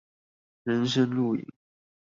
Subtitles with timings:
[0.63, 1.45] 人生路引